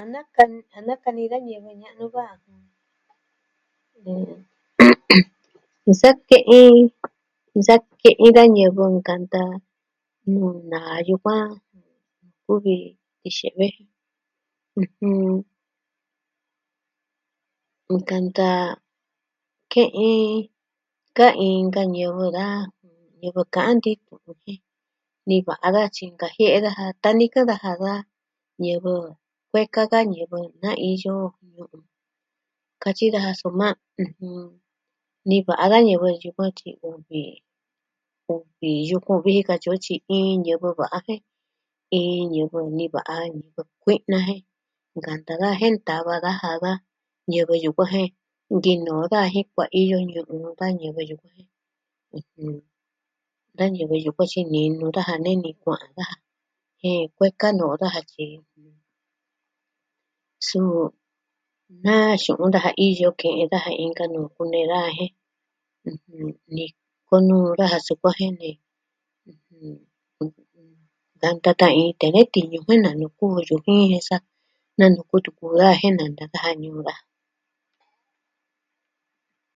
[0.00, 0.42] A naka...
[0.76, 2.24] a nakani da ñivɨ ña'nu ka.
[5.90, 6.74] Nsa ke'in,
[7.58, 9.42] nsa ke'in da ñivɨ nkanta
[10.32, 11.46] nuu naa yukuan
[12.44, 12.76] kuvi
[13.20, 13.68] Tiixe've.
[14.80, 15.30] ɨjɨn...
[17.96, 18.46] Nkanta
[19.72, 20.30] ke'in
[21.16, 22.46] ka inka ñivɨ da
[23.20, 24.56] ñivɨ ka'an nti'in tu'un.
[25.30, 27.92] Niva'a daja tyi nkajie'e daja tanikɨn daja, da
[28.62, 28.94] ñivɨ
[29.50, 31.14] kueka ka, ñivɨ na iyo
[31.54, 31.82] ñu'un,
[32.82, 33.68] katyi daja soma
[35.28, 37.20] niva'a da ñivɨ yukuan tyi uvi...
[38.28, 41.22] uvi yukun vi ji katyi o tyi iin ñivɨ va'a jen
[41.98, 44.42] iin ñivɨ niva'a, ñivɨ kui'na jen
[44.96, 46.72] nkanta daja jen ntava daja da
[47.30, 48.08] ñivɨ yukuan jen
[48.52, 51.48] nkinoo daja jen kuaiyo ñivɨ nuu kaa ñivɨ yukuan.
[53.56, 56.16] Da ñivɨ yukuan tyi ninu daja neni kua'an daja
[56.82, 58.24] jen kueka no'o daja tyi...
[60.48, 60.92] suu
[61.84, 65.12] Na xu'un daja iyo ke'en daja inka nuu kunee daja jen...
[65.88, 66.36] ɨjɨn...
[66.52, 68.58] nikonuu daja sukuan jen nee...
[71.20, 74.16] kanta tan iin tee nee tiñu jen nanuku ju yujin jen sa
[74.78, 77.04] nanuku tuku ju daja jen nanta daja ñuu daja.